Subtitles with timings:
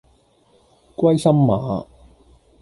[0.95, 1.85] 歸心馬